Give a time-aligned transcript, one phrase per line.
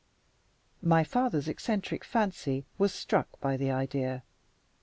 [0.81, 4.23] My father's eccentric fancy was struck by the idea.